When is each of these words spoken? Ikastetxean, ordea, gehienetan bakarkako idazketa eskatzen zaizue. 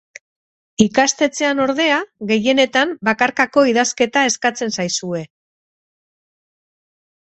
Ikastetxean, 0.85 1.59
ordea, 1.65 1.99
gehienetan 2.31 2.95
bakarkako 3.09 3.67
idazketa 3.73 4.25
eskatzen 4.31 4.77
zaizue. 4.77 5.23